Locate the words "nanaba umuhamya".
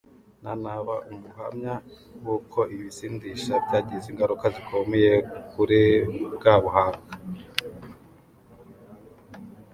0.43-1.73